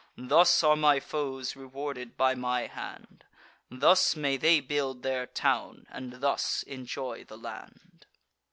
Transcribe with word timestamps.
Thus 0.17 0.63
are 0.63 0.75
my 0.75 0.99
foes 0.99 1.55
rewarded 1.55 2.17
by 2.17 2.33
my 2.33 2.65
hand; 2.65 3.23
Thus 3.69 4.15
may 4.15 4.35
they 4.35 4.59
build 4.59 5.03
their 5.03 5.27
town, 5.27 5.85
and 5.91 6.13
thus 6.21 6.63
enjoy 6.63 7.25
the 7.25 7.37
land!" 7.37 8.07